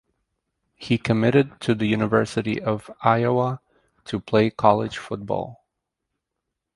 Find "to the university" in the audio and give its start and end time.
1.61-2.59